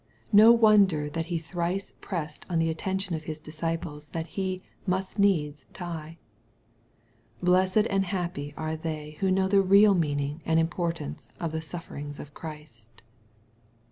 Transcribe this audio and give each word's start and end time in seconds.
No 0.31 0.51
wonder 0.51 1.11
that 1.11 1.27
He 1.27 1.37
thrice 1.37 1.91
pressed 2.01 2.47
on 2.49 2.57
the 2.57 2.71
atten 2.71 2.97
tion 2.97 3.13
of 3.13 3.25
His 3.25 3.39
disciples 3.39 4.09
that 4.09 4.25
He 4.33 4.59
''must 4.89 5.19
needs'* 5.19 5.65
die. 5.73 6.17
Blessed 7.43 7.85
and 7.87 8.05
happy 8.05 8.51
are 8.57 8.75
they 8.75 9.17
who 9.19 9.29
know 9.29 9.47
the 9.47 9.61
real 9.61 9.93
meaning 9.93 10.41
and 10.43 10.59
importance 10.59 11.33
of 11.39 11.51
the 11.51 11.61
sufferings 11.61 12.19
of 12.19 12.33
Christ 12.33 13.03